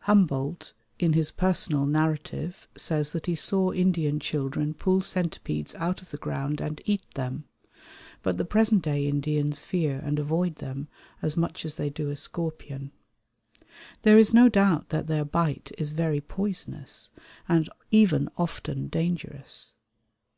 [0.00, 6.10] Humboldt, in his Personal Narrative, says that he saw Indian children pull centipedes out of
[6.10, 7.44] the ground and eat them;
[8.22, 10.88] but the present day Indians fear and avoid them
[11.22, 12.92] as much as they do a scorpion.
[14.02, 17.08] There is no doubt that their bite is very poisonous,
[17.48, 19.72] and even often dangerous.